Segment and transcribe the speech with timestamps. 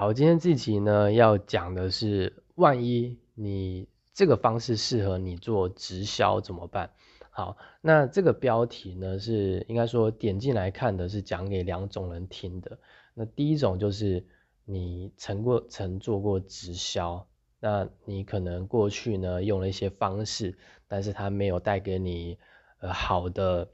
[0.00, 6.92] 好，今天这集呢要讲的是，万一你这个方式适合你做直销怎么办？
[7.30, 12.78] 好，那这个标题呢是应该说点进来看的是讲给两种人听的。
[13.12, 14.24] 那第一种就是
[14.64, 17.26] 你曾过曾做过直销，
[17.58, 20.56] 那你可能过去呢用了一些方式，
[20.86, 22.38] 但是它没有带给你
[22.78, 23.68] 呃好的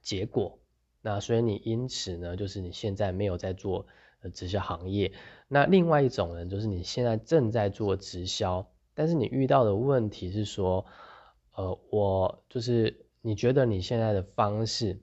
[0.00, 0.58] 结果，
[1.02, 3.84] 那所以你因此呢就是你现在没有在做
[4.22, 5.12] 呃直销行业。
[5.48, 10.86] 那另外一种人就是你现在正在做直销，但是你遇到的问题是说。
[11.56, 14.98] 呃，我就是你觉得你现在的方式，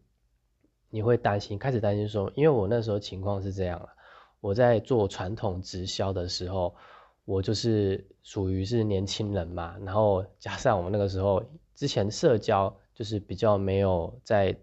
[0.89, 3.89] 你会担心，开始担心说，因为我那时候情况是这样了，
[4.39, 6.73] 我在做传统直销的时候，
[7.25, 11.43] 我就是属于是年轻人嘛，然后加上我们那个时候
[11.75, 14.57] 之前社交就是比较没有在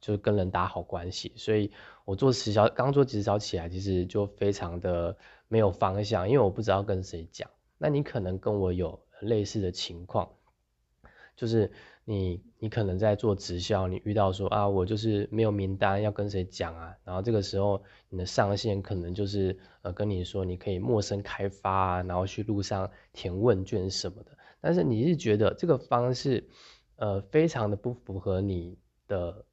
[0.00, 1.70] 就是跟人打好关系，所以
[2.04, 5.16] 我做直销刚做直销起来，其实就非常的
[5.48, 7.48] 没有方向，因为我不知道跟谁讲。
[7.78, 10.28] 那你可能跟我有类似的情况。
[11.36, 11.72] 就是
[12.04, 16.94] 你，你可能在做直销，你遇到说啊，我就是没有名单，要跟谁讲啊？
[17.02, 24.36] 然后这个时候你的上线可能就是呃跟你说，你可以陌生开发啊，然后去路上填问卷什么的。
[24.60, 26.46] 但是你是觉得这个方式
[26.96, 28.76] 呃非常的不符合你
[29.08, 29.46] 的，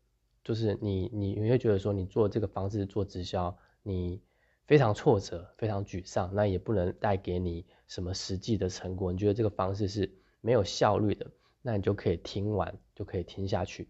[0.47, 4.21] 就是你你你会觉得说你做这个方式做直销，你
[4.65, 9.11] 非常挫折，非常沮丧，那也不能带给你什么实际的成果。
[9.11, 11.29] 你觉得这个方式是没有效率的。
[11.61, 13.89] 那你就可以听完，就可以听下去。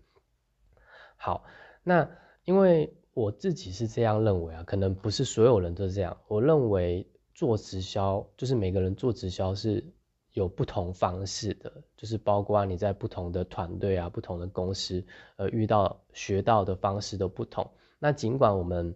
[1.15, 1.43] 好，
[1.83, 2.09] 那
[2.43, 6.17] 因为我自己是这样认为啊，可能不是所有人都这样。
[6.27, 9.93] 我认为做直销，就是每个人做直销是
[10.37, 15.03] 有不同方式的，就是包括你在不同的团队啊、不同的公司，
[15.35, 17.67] 呃，遇到学到的方式都不同。
[17.97, 18.95] 那尽管我们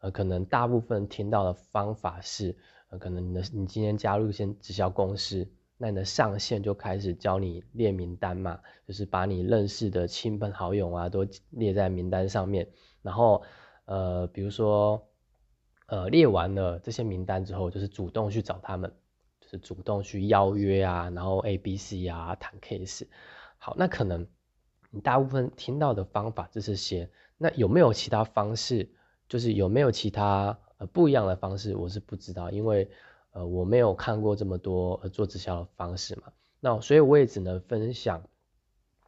[0.00, 2.54] 呃可能大部分听到的方法是，
[2.90, 5.48] 呃，可能你的你今天加入一些直销公司。
[5.78, 12.68] 那你的上线就开始教你列名单嘛，就是把你认识的亲朋好友啊都列在名单上面，
[13.00, 13.42] 然后
[13.86, 15.08] 呃，比如说
[15.86, 18.92] 呃列完了这些名单之后，就是主动去找他们，
[19.52, 23.06] 是主动去邀约啊，然后 A、B、C 啊谈 case。
[23.58, 24.26] 好，那可能
[24.90, 27.08] 你大部分听到的方法就是些，
[27.38, 28.90] 那有没有其他方式？
[29.28, 31.76] 就是有没有其他呃不一样的方式？
[31.76, 32.90] 我是不知道，因为。
[33.34, 36.30] 呃，我没有看过这么多呃做直销的方式嘛，
[36.60, 38.22] 那所以我也只能分享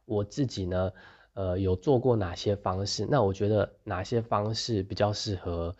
[0.05, 0.91] 我自己呢，
[1.35, 5.75] 呃，有做过哪些方式，那我觉得哪些方式比较适合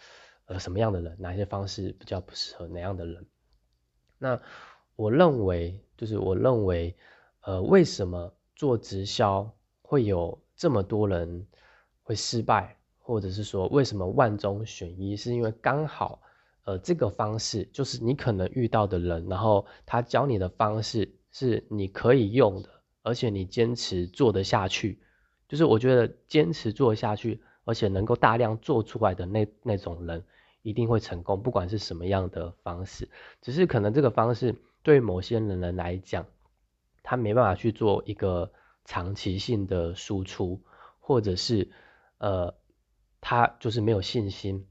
[0.45, 3.25] 呃什么样的人，哪些方式比较不适合哪样的人。
[4.17, 4.39] 那
[4.95, 6.95] 我认为就是我认为，
[7.41, 9.49] 呃，为什么做直销
[9.81, 11.45] 会有这么多人
[12.03, 16.21] 会失败，或者是说为什么万中选一，是因为刚好。
[16.67, 22.69] 呃，这个方式就是你可能遇到的人，然后他教你的方式是你可以用的，
[23.03, 24.99] 而且你坚持做得下去。
[25.47, 30.23] 就是我觉得坚持做下去，而且能够大量做出来的那那种人，
[30.65, 33.07] 一定会成功，不管是什么样的方式。
[33.39, 36.25] 只是可能这个方式对某些人人来讲，
[37.03, 38.51] 他没办法去做一个
[38.83, 40.59] 长期性的输出，
[40.99, 41.69] 或者是
[42.17, 42.55] 呃，
[43.21, 44.65] 他就是没有信心。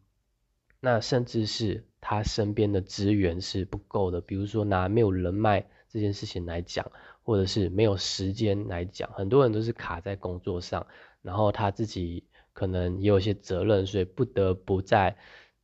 [0.81, 6.91] 那甚至是他身边的资源是不够的，比如说拿没有人脉这件事情来讲，
[7.22, 10.88] 或者是没有时间来讲，很多人都是卡在工作上，
[11.22, 15.16] 然后他自己可能也有些责任，所以不得不在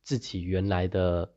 [0.03, 1.33] 自己原来的。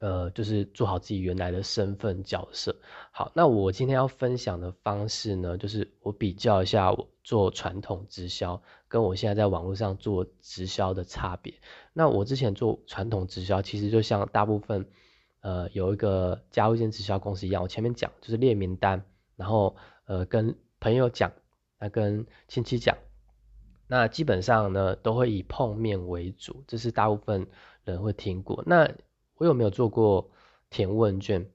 [0.00, 2.76] 呃，就是做好自己原来的身份角色。
[3.10, 11.52] 好，那我今天要分享的方式呢，就是我比较一下我做传统直销跟我现在在网络上做直销的差别。
[11.92, 14.88] 那我之前做传统直销，其实就像大部分
[15.40, 19.04] 呃有一个加入一间直销公司一样，我前面讲就是列名单，
[19.34, 19.74] 然后
[20.04, 21.32] 呃跟朋友讲，
[21.80, 22.96] 那跟亲戚讲，
[23.88, 27.46] 那基本上呢都会以碰面为主，这是大部分
[27.84, 28.62] 人会听过。
[28.66, 28.90] 那
[29.36, 30.30] 我有没有做过
[30.70, 31.46] 填问卷？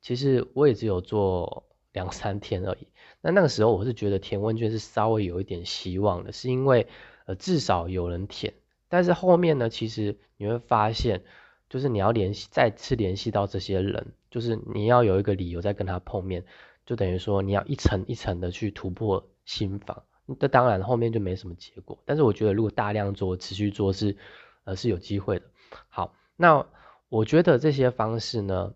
[0.00, 2.86] 其实我也只有做 两三天而已。
[3.20, 6.86] 那那个时候我是觉得填问卷是稍微有一点希望的，是因为
[7.26, 8.54] 呃至少有人填。
[8.88, 11.24] 但是后面呢，其实你会发现，
[11.68, 16.44] 就是你要联系再次联系到这些人，就是你要有一个理由再跟他碰面，
[16.86, 20.04] 就等于说你要一层一层的去突破心防。
[20.40, 21.98] 那当然后面就没什么结果。
[22.04, 24.16] 但是我觉得如果大量做、持续做是
[24.64, 25.46] 呃是有机会的。
[25.88, 26.66] 好，那。
[27.10, 28.74] 我觉得这些方式呢，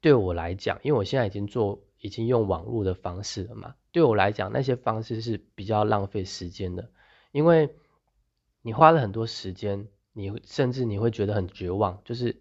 [0.00, 3.74] 对我来讲，因为我现在已经做，已经用网络的方式了嘛。
[3.90, 6.88] 对我来讲，那些方式是比较浪费时间的，
[7.30, 7.76] 因为
[8.62, 12.40] 你花了很多时间，你甚至你会觉得很绝望，就是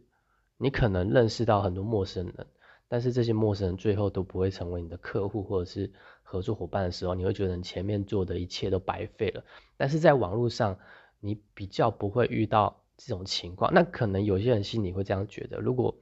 [0.55, 2.47] 你可能认识到很多陌生人，
[2.87, 5.91] 但是这些陌生人最后都不会成为你的客户或者是
[6.31, 9.43] 合作伙伴的时候，你会觉得你前面做的一切都白费了。
[9.75, 10.79] 但是在网络上，
[11.19, 13.73] 你比较不会遇到这种情况。
[13.73, 15.97] 那可能有些人心里会这样觉得：如果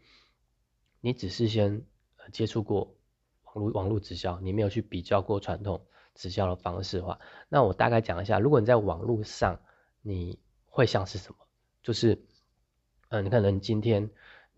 [1.02, 1.84] 你只是先
[2.32, 2.96] 接触过
[3.42, 5.84] 网络网络直销，你没有去比较过传统
[6.14, 9.60] 直销的方式的话，那我大概讲一下，如果你在网络上，
[10.04, 10.38] 你
[10.68, 11.38] 会像是什么？
[11.82, 12.24] 就是，
[13.10, 14.12] 嗯，你可能今天。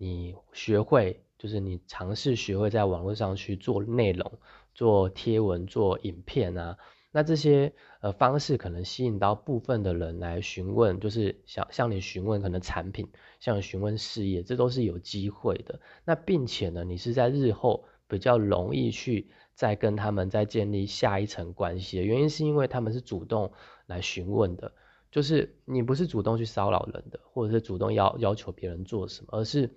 [0.03, 4.39] 你学会，就是你尝试学会在网络上去做内容、
[4.73, 6.77] 做贴文、做影片啊，
[7.11, 13.09] 那这些呃方式可能吸引到部分的人来询问，就是想向你询问可能产品，
[13.39, 15.79] 向你询问事业，这都是有机会的。
[16.05, 23.51] 那并且呢，你是在日后比较容易去再跟他们再建立下一层关系的原因，是因为他们是主动
[23.85, 24.73] 来询问的，
[25.11, 29.69] 就是你不是主动去骚扰人的，或者是主动要要求别人做什么，而是。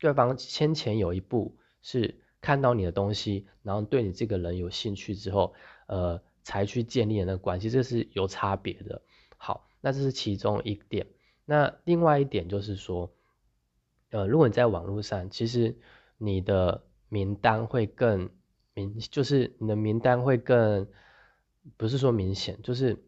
[0.00, 5.54] 对方先前有一步是看到你的东西，然后对你这个人有兴趣之后，
[5.86, 9.02] 呃，才去建立那个关系，这是有差别的。
[9.36, 11.06] 好，那这是其中一点。
[11.44, 13.12] 那另外一点就是说，
[14.10, 15.76] 呃，如果你在网络上，其实
[16.16, 18.30] 你的名单会更
[18.74, 20.88] 明，就是你的名单会更，
[21.76, 23.04] 不是说明显，就是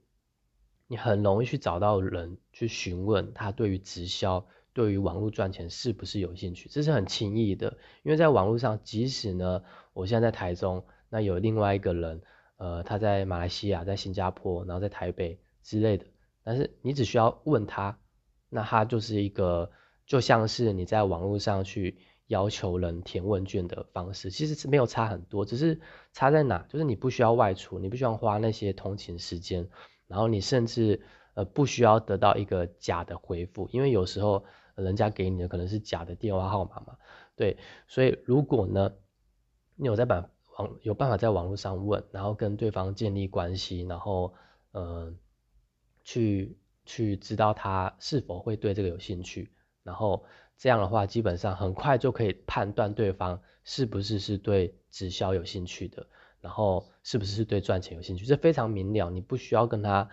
[0.86, 4.46] 你很容易去找到人去询问他对于直销。
[4.72, 6.68] 对于网络赚钱是不是有兴趣？
[6.68, 12.22] 这是很轻易的，因为在网络上，即使呢，我现在在台中，那有另外一个人，
[12.56, 16.06] 呃，他在马来西亚、在新加坡，然后在台北之类的，
[16.44, 17.98] 但是你只需要问他，
[18.48, 19.72] 那他就是一个，
[20.06, 25.80] 就像是你在网络上去要求人填问卷的方式，其实是没有差很多，只是
[26.12, 29.68] 差在哪，就是你不需要外出，你不需要花那些通勤时间，
[30.06, 31.02] 然后你甚至
[31.34, 34.44] 呃不需要得到一个假的回复，因为有时候。
[34.74, 36.96] 人家给你的可能是假的电话号码嘛？
[37.36, 37.56] 对，
[37.86, 38.92] 所以如果呢，
[39.76, 44.34] 你有在办网有办法在网络上问，然后跟对方建立关系，然后
[44.72, 45.14] 呃
[46.04, 49.50] 去去知道他是否会对这个有兴趣，
[49.82, 50.24] 然后
[50.58, 56.06] 这样的话，基本上很快就可以判断对方是不是是对直销有兴趣的，
[56.40, 60.08] 然后是不是是对赚钱有兴趣，这非常明了，你不需要跟他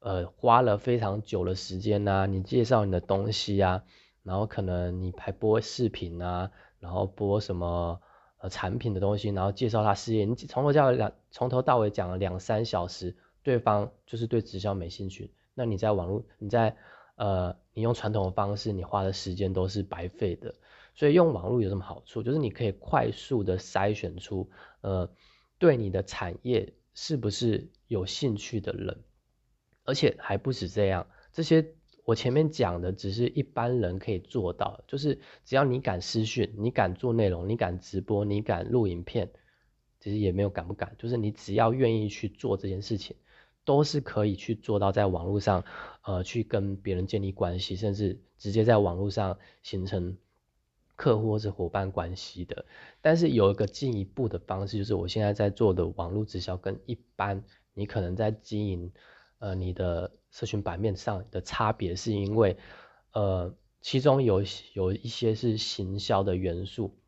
[0.00, 3.84] 呃花了非常久的时间呐，你介绍你的东西啊。
[4.24, 6.50] 然后可能你还播视频啊，
[6.80, 7.98] 然后播什么
[8.38, 16.76] 呃产品的东西，然后介绍他事业，你从头到两从头到尾讲了两三小时，对方就是对直销没兴趣，那你在网络你在
[17.14, 20.54] 呃你用传统的方式，你花的时间都是白费的。
[20.94, 22.22] 所以用网络有什么好处？
[22.22, 24.50] 就是你可以快速的筛选出
[24.82, 25.08] 呃
[25.58, 29.04] 对你的产业是不是有兴趣的人，
[29.88, 31.72] 而且还不止这样，这些。
[32.04, 39.28] 我前面讲的只是一般人可以做到，就是只要你敢私讯，你敢做内容，你敢直播，你敢录影片，
[40.00, 43.14] 其实也没有敢不敢，就是你只要愿意去做这件事情，
[43.66, 45.62] 都是可以去做到在网络上，
[46.02, 50.16] 呃，去跟别人建立关系，甚至直接在网络上形成
[50.96, 52.64] 客户或者伙伴关系的。
[53.02, 57.44] 但是有一个进一步的方式，就是我现在在做的网络直销，跟一般
[57.74, 58.90] 你可能在经营。
[59.40, 62.56] 呃，你的社群版面上的差别是因为，
[63.12, 64.42] 呃，其中有
[64.72, 66.98] 有一些是行销的元素，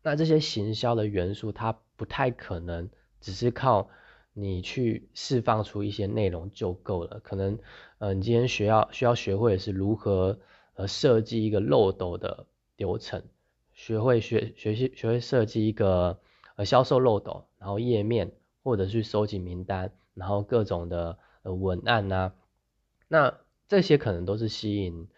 [0.00, 2.88] 那这些行销的元素，它不太可能
[3.20, 3.90] 只是靠
[4.32, 7.58] 你去释放出一些内容就够了，可能，
[7.98, 10.38] 呃，你今天学要需要学会的是如何
[10.74, 12.46] 呃设计一个漏斗的
[12.76, 13.24] 流程，
[13.72, 16.20] 学会学学习学会设计一个
[16.54, 18.30] 呃销售漏斗，然后页面
[18.62, 21.18] 或者去收集名单，然后各种的。
[21.54, 22.32] 文案呐，
[23.08, 23.38] 那
[23.68, 25.08] 这些可能都是吸引，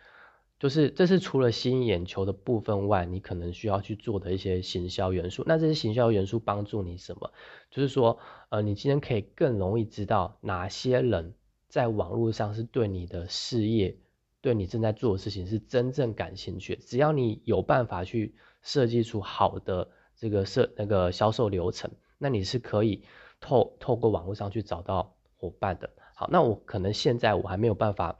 [0.58, 5.44] 就是这是除了吸引眼球的部分外，你可能需要去做的一些行销元素。
[5.47, 7.32] 那这些行销元素帮助你什么？
[7.70, 8.18] 就是说，
[8.49, 11.35] 呃，你今天可以更容易知道哪些人
[11.68, 13.99] 在网络上是对你的事业、
[14.40, 16.76] 对你正在做的事情是真正感兴趣。
[16.76, 23.04] 只要你有办法去设计出好的这个设那个销售流程，那你是可以
[23.40, 25.90] 透透过网络上去找到伙伴的。
[26.18, 28.18] 好，那我可能现在我还没有办法，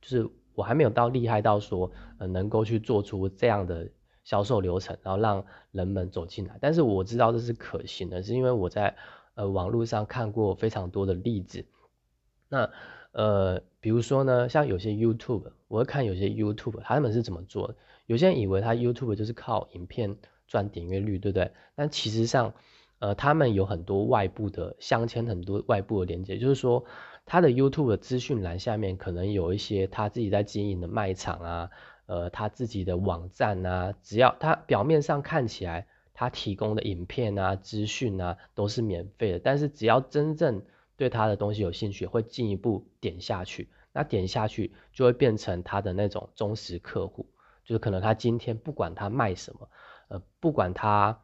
[0.00, 3.88] 就是我还没有到厉害到说，能够去做出这样的
[4.24, 6.58] 销售流程，然后让人们走进来。
[6.60, 8.96] 但是我知道这是可行的，是因为我在
[9.34, 11.64] 呃网络上看过非常多的例子。
[12.48, 12.68] 那
[13.12, 17.76] 呃，比如说呢，像有些 YouTube，我会看有些 YouTube，他们是怎么做的。
[18.06, 20.16] 有些人以为他 YouTube 就是靠影片
[20.48, 21.52] 赚点阅率，对不对？
[21.76, 22.52] 但其实上，
[22.98, 26.84] 呃，他们有很多外部的镶嵌，很多外部的连接，就是说。
[27.32, 31.70] 他的 YouTube 的资讯栏下面可能有一些他自己在经营的卖场啊，
[32.04, 40.62] 呃他自己的网站啊，只要他表面上看起来他提供的影片啊、资讯啊都是免费的，但是只要真正
[40.98, 47.24] 对他的东西有兴趣，会进一步点下去，那点下去就会变成他的那种忠实客户，
[47.64, 49.70] 就是可能他今天不管他卖什么，
[50.08, 51.22] 呃，不管他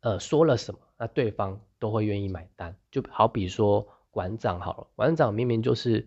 [0.00, 2.76] 呃说了什么，那对方都会愿意买单。
[2.90, 6.06] 就好比说馆长好了，馆长明明就是，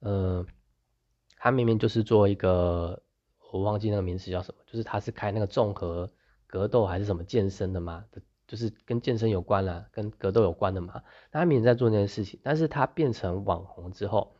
[0.00, 0.46] 呃，
[1.36, 3.02] 他明明就是做一个，
[3.52, 6.10] 我忘记那个名词叫什么，就是他是开那个综合
[6.46, 8.04] 格斗还是什么健身的嘛。
[8.46, 11.02] 就是跟健身有关啦，跟格斗有关的嘛。
[11.30, 14.34] 他明明在做那件事情，但是他变成网红之后，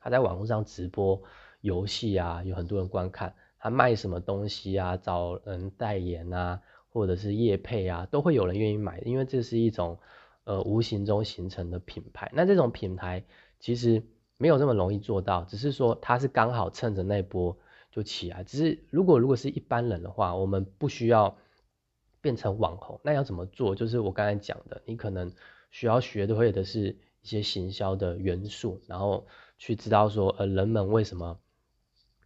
[0.00, 1.22] 他在网络上直播
[1.60, 3.34] 游戏啊，有很多人观看。
[3.58, 9.98] 他卖什么东西啊，找人代言啊，或者是业配啊，都会有人愿意买，因为这是一种
[10.44, 12.30] 呃无形中形成的品牌。
[12.34, 13.24] 那这种品牌
[13.58, 14.02] 其实
[14.36, 17.58] 没有这么容易做到，只是说他是刚好趁着那波
[17.90, 18.44] 就起来。
[18.44, 21.36] 只是如果如果是一般人的话，我们不需要。
[22.22, 23.74] 变成网红，那要怎么做？
[23.74, 25.32] 就是我刚才讲的，你可能
[25.72, 29.26] 需要学会的是一些行销的元素，然后
[29.58, 31.40] 去知道说，呃，人们为什么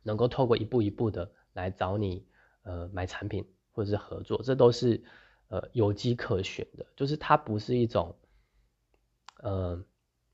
[0.02, 2.26] 能够透过一步一步的来找你，
[2.64, 5.02] 呃，买产品或者是合作，这都是
[5.48, 8.16] 呃有机可循的，就是它不是一种，
[9.42, 9.84] 呃，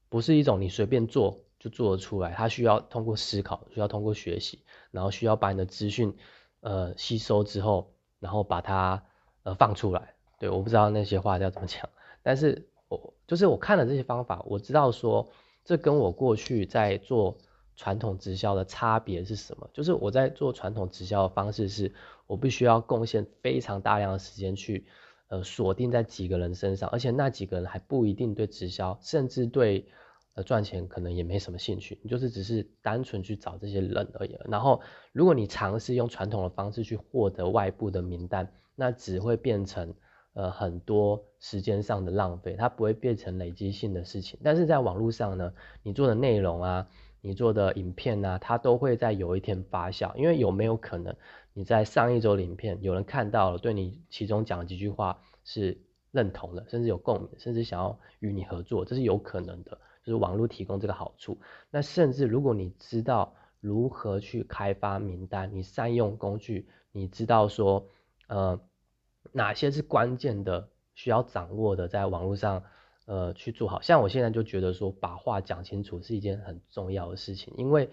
[0.09, 6.17] 不是一种你随便做就做得出来，它需要通过思考，需要通过学习，然后需要把你的资讯
[6.61, 9.03] 呃吸收之后，然后把它。
[9.45, 11.89] 呃，放出来，对，我不知道那些话要怎么讲，
[12.23, 15.29] 但是我就是我看了这些方法，我知道说
[15.65, 17.37] 这跟我过去在做
[17.77, 21.93] 传统直销的差别是什么，就是我在做传统直销的方式是，
[22.27, 24.87] 我必须要贡献非常大量的时间去，
[25.29, 29.89] 呃，锁定在几个人身上，而且那几个人还不一定对直销，甚至对
[30.35, 34.39] 呃赚钱可能也没什么兴趣，你就是只是单纯去找这些人而已。
[34.47, 34.81] 然后
[35.13, 38.53] 如果你尝试用传统的方式去获得外部的名单。
[38.75, 39.95] 那只会变成
[40.33, 44.41] 呃很多时间上的浪费，它不会变成累积性的事情。
[44.43, 45.53] 但是在网络上呢，
[45.83, 46.89] 你做的内容啊，
[47.23, 50.15] 你做的影片啊，它都会在有一天发酵。
[50.17, 51.17] 因为有没有可能
[51.55, 59.79] 你在上一周的影片有人看到了，对你其中讲几句话是认同的，甚至有共鸣，甚至想要与你合作，这是有可能的。
[60.05, 61.41] 就是网络提供这个好处。
[61.71, 67.89] 那甚至如果你知道如何去开发名单，你善用工具，你知道说。
[68.29, 68.59] 呃，
[69.33, 72.63] 哪些是关键的需要掌握的，在网络上
[73.07, 73.81] 呃去做好。
[73.81, 77.91] 像我现在就觉得说，把话讲清楚是一件很重要的事情，因为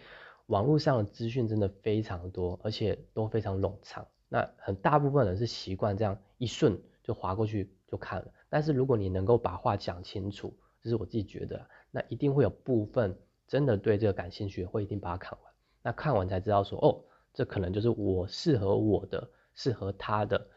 [0.47, 4.07] 网络上的资讯真的非常多，而且都非常冗长。
[4.27, 8.31] 那很大部分人是习惯这样一顺就划过去就看了。
[8.49, 15.51] 但是如果你能够把话讲清楚，这是我自己觉得，那一定会有部分真的对这个感兴趣，会一定把它看完。
[15.81, 17.01] 那看完才知道说，哦，
[17.33, 19.29] 这可能就是我适合我的。
[19.55, 20.47] 适合他的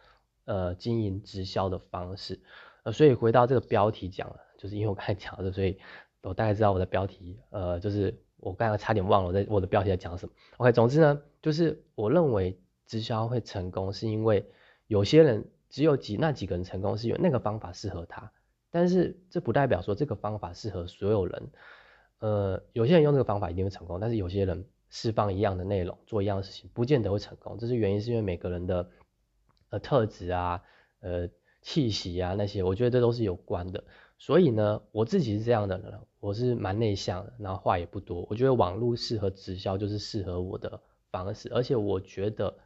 [0.44, 2.40] 呃经营直销的方式，
[2.82, 5.78] 呃，所以回到这个标题讲了，就是因为我刚才讲的，所以
[6.22, 10.32] 我大概知道我的标题，呃，就是我刚才差点忘了我在我的标题在讲什么。
[10.56, 14.44] OK，总之呢，就是我认为直销会成功，是因为
[14.86, 18.32] 有些人只有几那几个人成功，是因为那个方法适合他，
[18.70, 21.50] 但是这不代表说这个方法适合所有人。
[22.18, 24.64] 呃，有些人用这个方法一定会成功，但是有些人。
[24.94, 27.56] 释放一样的内容，做一样的事情，不见得会成功。
[27.56, 28.90] 这是原因，是因为每个人的
[29.70, 30.62] 呃特质啊、
[31.00, 31.30] 呃
[31.62, 33.82] 气息啊那些，我觉得这都是有关的。
[34.18, 38.26] 所以呢，我自己是这样的人，我是蛮内向的，然后话也不多。
[38.28, 41.48] 我觉得网络适合直销，就是适合我的方式。
[41.54, 42.58] 而且我觉得，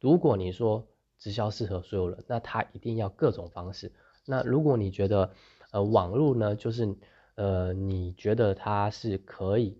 [0.00, 0.88] 如果你说
[1.18, 3.92] 直销适合所有人，那他一定要各种方式。
[4.26, 5.32] 那如果你觉得
[5.70, 6.96] 呃网络呢，就是
[7.36, 9.78] 呃你觉得它是可以。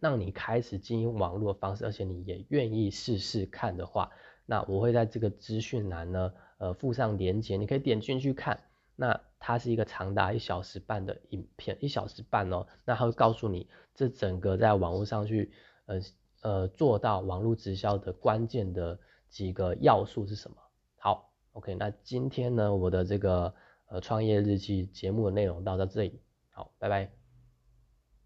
[0.00, 4.10] 让你开始经营网络的方式，而且你也愿意试试看的话，
[4.46, 8.60] 那我会在这个资讯栏呢，呃，附上链接，你可以点进去看。
[8.94, 15.50] 那它是一个长达一小时半的影片，一小时半哦，那它会告诉你这整个在网络上去，
[15.86, 16.00] 呃
[16.42, 20.56] 呃，做到网络直销的关键的几个要素是什么。
[20.98, 23.54] 好，OK，那今天呢，我的这个
[23.86, 26.20] 呃创业日记节目的内容到到这里，
[26.50, 27.21] 好，拜拜。